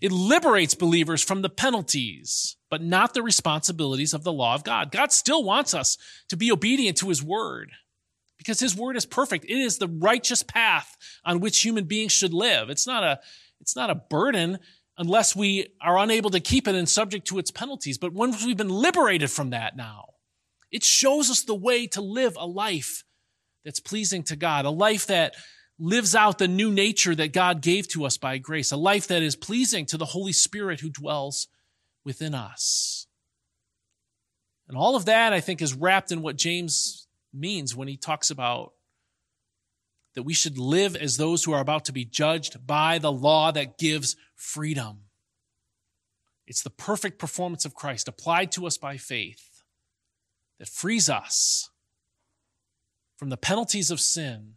[0.00, 4.92] It liberates believers from the penalties, but not the responsibilities of the law of God.
[4.92, 7.72] God still wants us to be obedient to his word
[8.36, 9.44] because his word is perfect.
[9.46, 12.70] It is the righteous path on which human beings should live.
[12.70, 13.18] It's not a,
[13.60, 14.58] it's not a burden
[14.98, 17.98] unless we are unable to keep it and subject to its penalties.
[17.98, 20.06] But once we've been liberated from that now,
[20.70, 23.04] it shows us the way to live a life
[23.64, 25.34] that's pleasing to God, a life that
[25.78, 29.22] lives out the new nature that God gave to us by grace, a life that
[29.22, 31.46] is pleasing to the Holy Spirit who dwells
[32.04, 33.06] within us.
[34.68, 38.30] And all of that, I think, is wrapped in what James means when he talks
[38.30, 38.72] about
[40.14, 43.52] that we should live as those who are about to be judged by the law
[43.52, 45.00] that gives freedom.
[46.46, 49.62] It's the perfect performance of Christ applied to us by faith
[50.58, 51.70] that frees us
[53.18, 54.54] from the penalties of sin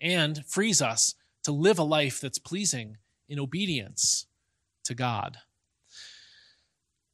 [0.00, 1.14] and frees us
[1.44, 2.96] to live a life that's pleasing
[3.28, 4.26] in obedience
[4.84, 5.38] to God.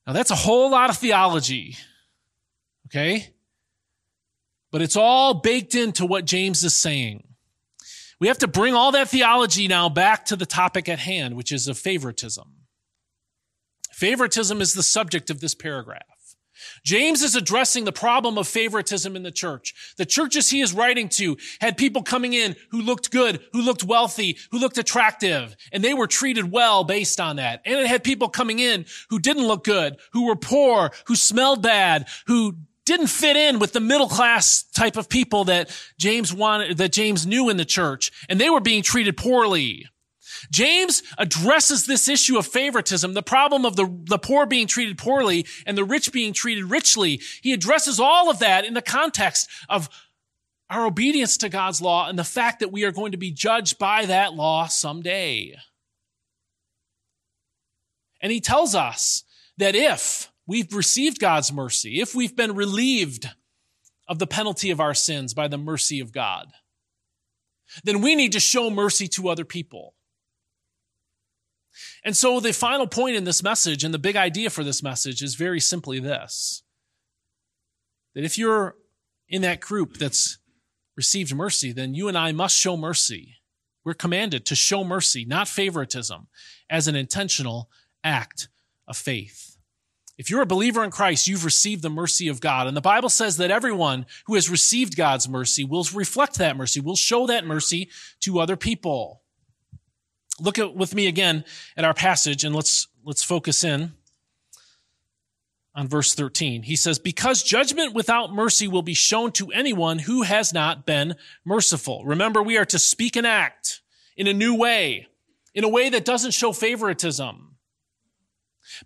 [0.06, 1.76] Now, that's a whole lot of theology,
[2.86, 3.30] okay?
[4.70, 7.24] But it's all baked into what James is saying.
[8.23, 11.51] We have to bring all that theology now back to the topic at hand, which
[11.51, 12.49] is of favoritism.
[13.91, 16.37] Favoritism is the subject of this paragraph.
[16.85, 19.75] James is addressing the problem of favoritism in the church.
[19.97, 23.83] The churches he is writing to had people coming in who looked good, who looked
[23.83, 27.61] wealthy, who looked attractive, and they were treated well based on that.
[27.64, 31.61] And it had people coming in who didn't look good, who were poor, who smelled
[31.61, 36.78] bad, who didn't fit in with the middle class type of people that James wanted,
[36.78, 39.87] that James knew in the church, and they were being treated poorly.
[40.51, 45.47] James addresses this issue of favoritism, the problem of the, the poor being treated poorly
[45.66, 47.20] and the rich being treated richly.
[47.43, 49.89] He addresses all of that in the context of
[50.68, 53.78] our obedience to God's law and the fact that we are going to be judged
[53.78, 55.55] by that law someday.
[58.20, 59.24] And he tells us
[59.59, 63.30] that if we've received God's mercy, if we've been relieved
[64.07, 66.48] of the penalty of our sins by the mercy of God,
[67.84, 69.94] then we need to show mercy to other people.
[72.05, 75.22] And so the final point in this message and the big idea for this message
[75.22, 76.62] is very simply this
[78.14, 78.76] that if you're
[79.30, 80.36] in that group that's
[80.98, 83.36] received mercy, then you and I must show mercy.
[83.86, 86.28] We're commanded to show mercy, not favoritism,
[86.68, 87.70] as an intentional
[88.05, 88.48] act
[88.86, 89.51] of faith.
[90.18, 92.66] If you're a believer in Christ, you've received the mercy of God.
[92.66, 96.80] And the Bible says that everyone who has received God's mercy will reflect that mercy,
[96.80, 97.88] will show that mercy
[98.20, 99.22] to other people.
[100.38, 101.44] Look at, with me again
[101.76, 103.92] at our passage and let's, let's focus in
[105.74, 106.64] on verse 13.
[106.64, 111.14] He says, because judgment without mercy will be shown to anyone who has not been
[111.44, 112.04] merciful.
[112.04, 113.80] Remember, we are to speak and act
[114.16, 115.06] in a new way,
[115.54, 117.51] in a way that doesn't show favoritism.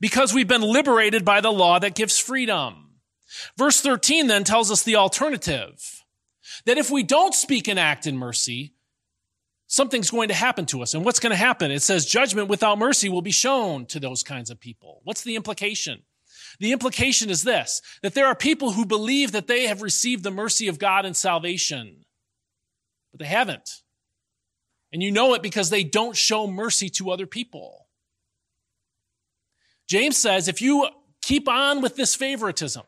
[0.01, 3.01] Because we've been liberated by the law that gives freedom.
[3.57, 6.05] Verse 13 then tells us the alternative.
[6.65, 8.75] That if we don't speak and act in mercy,
[9.67, 10.95] something's going to happen to us.
[10.95, 11.71] And what's going to happen?
[11.71, 15.01] It says judgment without mercy will be shown to those kinds of people.
[15.05, 16.03] What's the implication?
[16.59, 20.31] The implication is this, that there are people who believe that they have received the
[20.31, 22.05] mercy of God and salvation,
[23.13, 23.83] but they haven't.
[24.93, 27.86] And you know it because they don't show mercy to other people.
[29.89, 30.89] James says if you
[31.23, 32.83] keep on with this favoritism,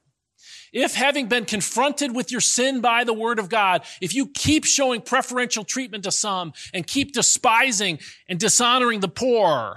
[0.72, 4.64] if having been confronted with your sin by the word of God, if you keep
[4.64, 9.76] showing preferential treatment to some and keep despising and dishonoring the poor,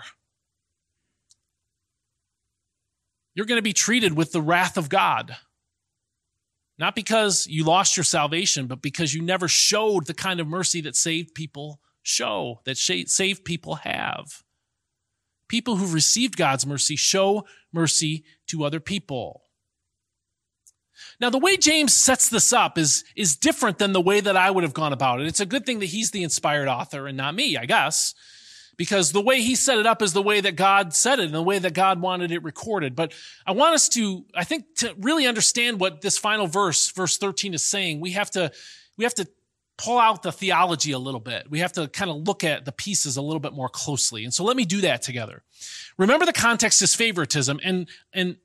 [3.34, 5.36] you're going to be treated with the wrath of God.
[6.78, 10.82] Not because you lost your salvation, but because you never showed the kind of mercy
[10.82, 14.44] that saved people show, that saved people have.
[15.52, 19.44] People who've received God's mercy show mercy to other people.
[21.20, 24.50] Now, the way James sets this up is, is different than the way that I
[24.50, 25.28] would have gone about it.
[25.28, 28.16] It's a good thing that he's the inspired author and not me, I guess,
[28.78, 31.36] because the way he set it up is the way that God said it and
[31.36, 32.96] the way that God wanted it recorded.
[32.96, 33.14] But
[33.46, 37.54] I want us to, I think, to really understand what this final verse, verse 13
[37.54, 38.54] is saying, we have to,
[38.96, 39.28] we have to
[39.78, 41.50] pull out the theology a little bit.
[41.50, 44.24] We have to kind of look at the pieces a little bit more closely.
[44.24, 45.44] And so let me do that together.
[45.98, 48.38] Remember the context is favoritism and, and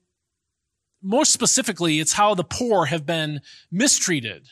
[1.02, 4.48] more specifically, it's how the poor have been mistreated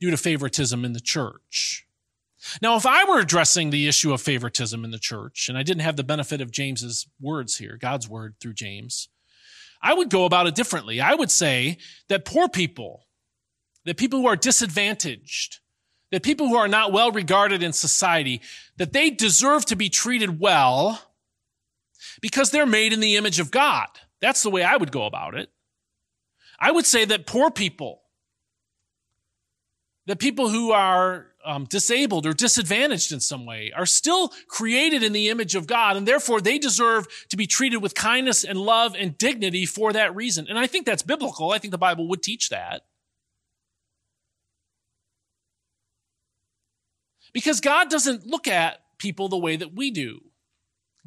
[0.00, 1.86] due to favoritism in the church.
[2.60, 5.82] Now, if I were addressing the issue of favoritism in the church, and I didn't
[5.82, 9.08] have the benefit of James's words here, God's word through James,
[9.80, 11.00] I would go about it differently.
[11.00, 11.78] I would say
[12.08, 13.06] that poor people,
[13.84, 15.60] that people who are disadvantaged,
[16.12, 18.42] that people who are not well regarded in society,
[18.76, 21.00] that they deserve to be treated well
[22.20, 23.88] because they're made in the image of God.
[24.20, 25.50] That's the way I would go about it.
[26.60, 28.02] I would say that poor people,
[30.06, 35.12] that people who are um, disabled or disadvantaged in some way, are still created in
[35.12, 38.94] the image of God, and therefore they deserve to be treated with kindness and love
[38.96, 40.46] and dignity for that reason.
[40.46, 41.50] And I think that's biblical.
[41.50, 42.82] I think the Bible would teach that.
[47.32, 50.20] Because God doesn't look at people the way that we do.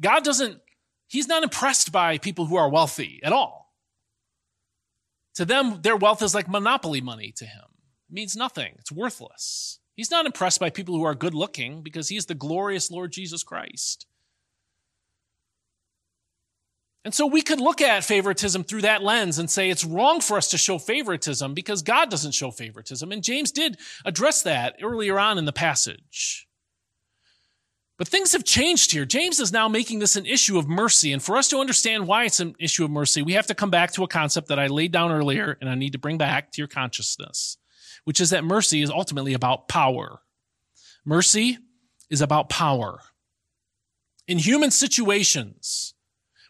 [0.00, 0.60] God doesn't,
[1.08, 3.66] He's not impressed by people who are wealthy at all.
[5.36, 7.64] To them, their wealth is like monopoly money to him.
[8.08, 8.74] It means nothing.
[8.78, 9.80] It's worthless.
[9.94, 13.42] He's not impressed by people who are good looking because he's the glorious Lord Jesus
[13.42, 14.06] Christ.
[17.06, 20.36] And so we could look at favoritism through that lens and say it's wrong for
[20.36, 23.12] us to show favoritism because God doesn't show favoritism.
[23.12, 26.48] And James did address that earlier on in the passage.
[27.96, 29.04] But things have changed here.
[29.04, 31.12] James is now making this an issue of mercy.
[31.12, 33.70] And for us to understand why it's an issue of mercy, we have to come
[33.70, 36.50] back to a concept that I laid down earlier and I need to bring back
[36.50, 37.56] to your consciousness,
[38.02, 40.22] which is that mercy is ultimately about power.
[41.04, 41.58] Mercy
[42.10, 42.98] is about power.
[44.26, 45.94] In human situations,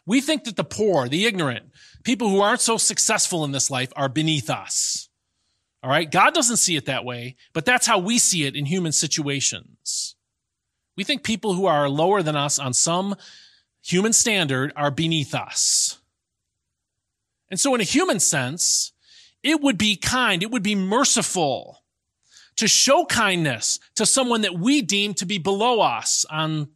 [0.07, 1.69] we think that the poor, the ignorant,
[2.03, 5.09] people who aren't so successful in this life are beneath us.
[5.83, 6.09] All right.
[6.09, 10.15] God doesn't see it that way, but that's how we see it in human situations.
[10.95, 13.15] We think people who are lower than us on some
[13.83, 15.99] human standard are beneath us.
[17.49, 18.93] And so in a human sense,
[19.43, 21.83] it would be kind, it would be merciful
[22.55, 26.69] to show kindness to someone that we deem to be below us on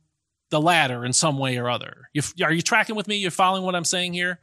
[0.51, 2.09] the ladder in some way or other.
[2.13, 3.15] You, are you tracking with me?
[3.15, 4.39] You're following what I'm saying here?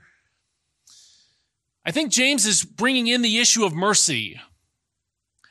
[1.84, 4.40] I think James is bringing in the issue of mercy,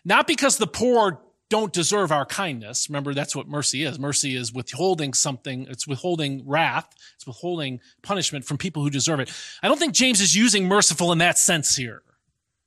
[0.03, 2.89] not because the poor don't deserve our kindness.
[2.89, 3.97] Remember, that's what mercy is.
[3.97, 5.65] Mercy is withholding something.
[5.69, 6.93] It's withholding wrath.
[7.15, 9.31] It's withholding punishment from people who deserve it.
[9.63, 12.03] I don't think James is using merciful in that sense here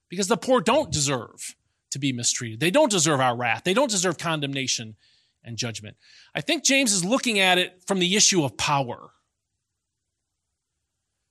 [0.08, 1.54] because the poor don't deserve
[1.90, 2.60] to be mistreated.
[2.60, 3.64] They don't deserve our wrath.
[3.64, 4.96] They don't deserve condemnation
[5.44, 5.96] and judgment.
[6.34, 9.10] I think James is looking at it from the issue of power.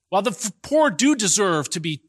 [0.10, 2.02] While the poor do deserve to be,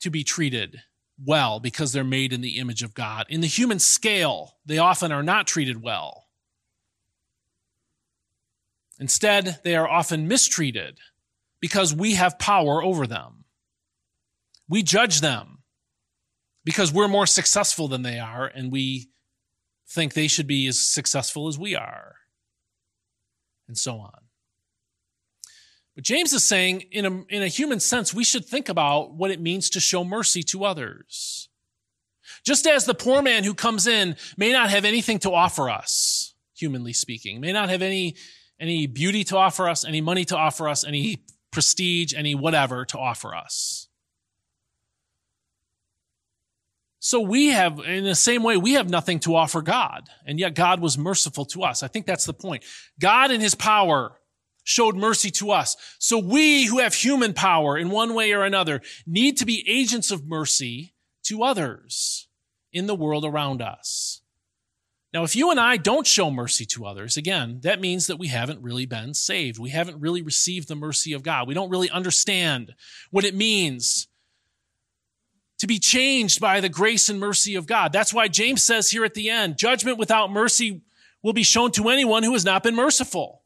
[0.00, 0.80] to be treated
[1.24, 5.10] well because they're made in the image of God, in the human scale, they often
[5.10, 6.26] are not treated well.
[9.00, 10.98] Instead, they are often mistreated
[11.60, 13.44] because we have power over them.
[14.68, 15.62] We judge them
[16.64, 19.08] because we're more successful than they are and we
[19.92, 22.16] think they should be as successful as we are,
[23.68, 24.18] and so on.
[25.94, 29.30] But James is saying, in a, in a human sense, we should think about what
[29.30, 31.48] it means to show mercy to others.
[32.44, 36.34] Just as the poor man who comes in may not have anything to offer us,
[36.56, 38.16] humanly speaking, may not have any,
[38.58, 42.98] any beauty to offer us, any money to offer us, any prestige, any whatever to
[42.98, 43.88] offer us.
[47.04, 50.54] So we have, in the same way, we have nothing to offer God, and yet
[50.54, 51.82] God was merciful to us.
[51.82, 52.62] I think that's the point.
[53.00, 54.20] God in his power
[54.62, 55.76] showed mercy to us.
[55.98, 60.12] So we who have human power in one way or another need to be agents
[60.12, 60.94] of mercy
[61.24, 62.28] to others
[62.72, 64.22] in the world around us.
[65.12, 68.28] Now, if you and I don't show mercy to others, again, that means that we
[68.28, 69.58] haven't really been saved.
[69.58, 71.48] We haven't really received the mercy of God.
[71.48, 72.76] We don't really understand
[73.10, 74.06] what it means
[75.58, 77.92] to be changed by the grace and mercy of God.
[77.92, 80.82] That's why James says here at the end, judgment without mercy
[81.22, 83.42] will be shown to anyone who has not been merciful.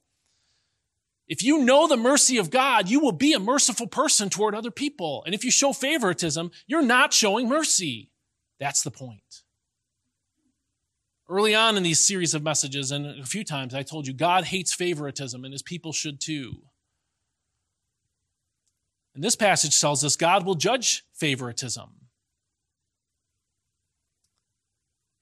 [1.29, 4.71] If you know the mercy of God, you will be a merciful person toward other
[4.71, 5.25] people.
[5.27, 8.11] And if you show favoritism, you're not showing mercy.
[8.61, 9.43] That's the point.
[11.29, 14.45] Early on in these series of messages, and a few times I told you, God
[14.45, 16.63] hates favoritism, and his people should too.
[19.17, 21.91] And this passage tells us God will judge favoritism.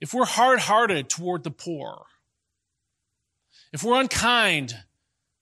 [0.04, 2.04] if we're hard hearted toward the poor,
[3.72, 4.76] if we're unkind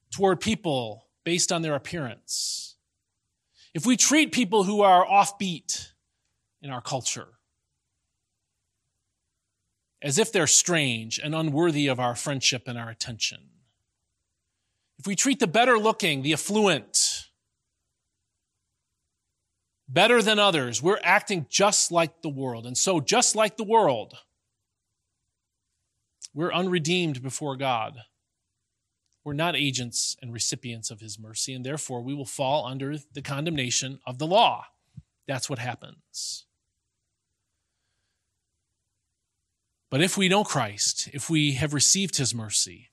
[0.09, 2.77] toward people based on their appearance,
[3.73, 5.89] if we treat people who are offbeat
[6.61, 7.27] in our culture
[10.01, 13.39] as if they're strange and unworthy of our friendship and our attention,
[14.97, 17.25] if we treat the better looking, the affluent,
[19.93, 22.65] better than others, we're acting just like the world.
[22.65, 24.15] And so, just like the world,
[26.33, 27.99] we're unredeemed before God.
[29.23, 33.21] We're not agents and recipients of his mercy, and therefore we will fall under the
[33.21, 34.65] condemnation of the law.
[35.27, 36.45] That's what happens.
[39.89, 42.89] But if we know Christ, if we have received his mercy,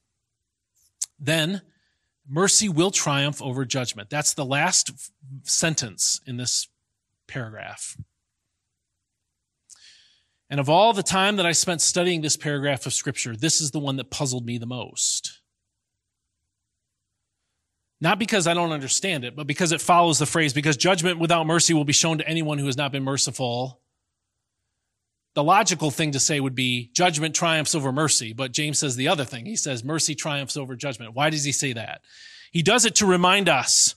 [1.19, 1.63] then
[2.29, 4.11] mercy will triumph over judgment.
[4.11, 4.93] That's the last
[5.43, 6.69] sentence in this
[7.31, 7.97] paragraph.
[10.51, 13.71] And of all the time that I spent studying this paragraph of scripture, this is
[13.71, 15.41] the one that puzzled me the most.
[18.01, 21.47] Not because I don't understand it, but because it follows the phrase, because judgment without
[21.47, 23.81] mercy will be shown to anyone who has not been merciful.
[25.35, 29.07] The logical thing to say would be judgment triumphs over mercy, but James says the
[29.07, 29.47] other thing.
[29.47, 31.15] He says mercy triumphs over judgment.
[31.15, 32.01] Why does he say that?
[32.51, 33.95] He does it to remind us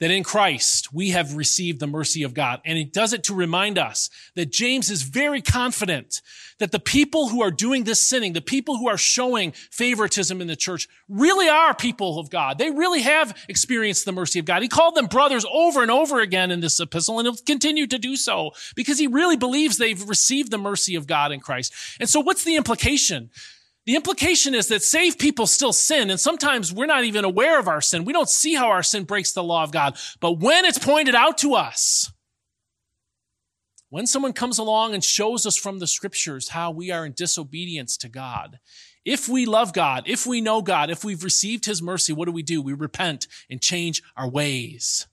[0.00, 2.60] that in Christ we have received the mercy of God.
[2.64, 6.20] And he does it to remind us that James is very confident
[6.58, 10.46] that the people who are doing this sinning, the people who are showing favoritism in
[10.46, 12.58] the church, really are people of God.
[12.58, 14.62] They really have experienced the mercy of God.
[14.62, 17.98] He called them brothers over and over again in this epistle, and he'll continue to
[17.98, 21.72] do so because he really believes they've received the mercy of God in Christ.
[22.00, 23.30] And so what's the implication?
[23.88, 27.68] The implication is that saved people still sin, and sometimes we're not even aware of
[27.68, 28.04] our sin.
[28.04, 29.96] We don't see how our sin breaks the law of God.
[30.20, 32.12] But when it's pointed out to us,
[33.88, 37.96] when someone comes along and shows us from the scriptures how we are in disobedience
[37.96, 38.58] to God,
[39.06, 42.32] if we love God, if we know God, if we've received his mercy, what do
[42.32, 42.60] we do?
[42.60, 45.06] We repent and change our ways.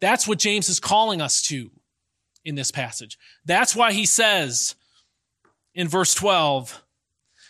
[0.00, 1.72] That's what James is calling us to
[2.44, 3.18] in this passage.
[3.44, 4.76] That's why he says
[5.74, 6.80] in verse 12,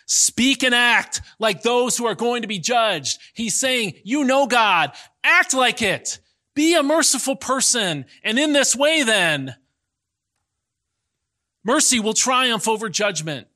[0.05, 3.19] speak and act like those who are going to be judged.
[3.33, 4.91] He's saying, you know God,
[5.23, 6.19] act like it.
[6.55, 8.05] Be a merciful person.
[8.23, 9.55] And in this way, then,
[11.63, 13.47] mercy will triumph over judgment.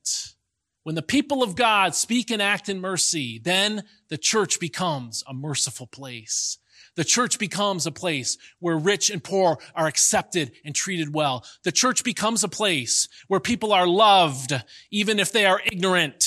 [0.83, 5.33] When the people of God speak and act in mercy, then the church becomes a
[5.33, 6.59] merciful place.
[6.95, 11.45] The church becomes a place where rich and poor are accepted and treated well.
[11.63, 14.53] The church becomes a place where people are loved,
[14.89, 16.26] even if they are ignorant,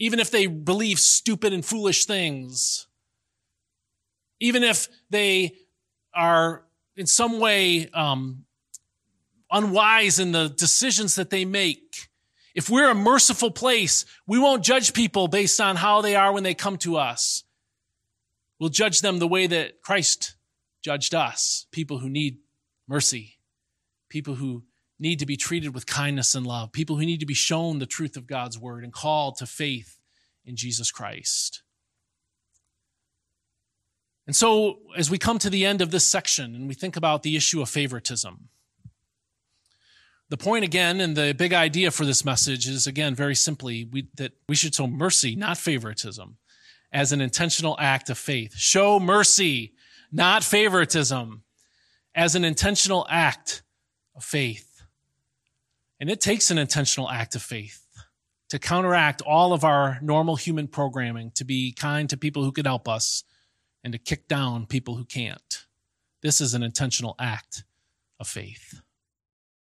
[0.00, 2.88] even if they believe stupid and foolish things,
[4.40, 5.54] even if they
[6.14, 6.64] are
[6.96, 8.44] in some way um,
[9.52, 12.08] unwise in the decisions that they make.
[12.54, 16.42] If we're a merciful place, we won't judge people based on how they are when
[16.42, 17.44] they come to us.
[18.58, 20.34] We'll judge them the way that Christ
[20.82, 22.38] judged us people who need
[22.88, 23.38] mercy,
[24.08, 24.64] people who
[25.00, 27.86] need to be treated with kindness and love, people who need to be shown the
[27.86, 29.98] truth of God's word and called to faith
[30.44, 31.62] in Jesus Christ.
[34.26, 37.22] And so, as we come to the end of this section and we think about
[37.22, 38.48] the issue of favoritism,
[40.28, 44.06] the point again and the big idea for this message is again very simply we,
[44.14, 46.36] that we should show mercy, not favoritism,
[46.92, 48.54] as an intentional act of faith.
[48.54, 49.72] Show mercy,
[50.12, 51.42] not favoritism,
[52.14, 53.62] as an intentional act
[54.14, 54.69] of faith.
[56.00, 57.84] And it takes an intentional act of faith
[58.48, 62.66] to counteract all of our normal human programming, to be kind to people who could
[62.66, 63.22] help us,
[63.84, 65.66] and to kick down people who can't.
[66.22, 67.64] This is an intentional act
[68.18, 68.80] of faith.